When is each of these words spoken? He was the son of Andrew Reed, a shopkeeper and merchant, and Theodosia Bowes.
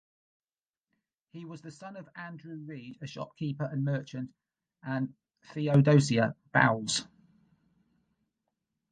He 1.29 1.45
was 1.45 1.61
the 1.61 1.69
son 1.69 1.95
of 1.95 2.09
Andrew 2.15 2.57
Reed, 2.65 2.97
a 3.03 3.07
shopkeeper 3.07 3.65
and 3.71 3.83
merchant, 3.85 4.31
and 4.81 5.13
Theodosia 5.53 6.35
Bowes. 6.51 7.05